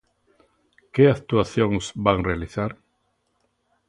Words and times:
¿Que 0.93 1.03
actuacións 1.17 1.85
van 2.05 2.19
realizar? 2.29 2.71